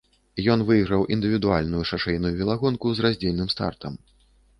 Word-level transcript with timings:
Ён 0.53 0.59
выйграў 0.69 1.03
індывідуальную 1.15 1.81
шашэйную 1.91 2.31
велагонку 2.39 2.85
з 2.95 3.05
раздзельным 3.07 3.53
стартам. 3.57 3.93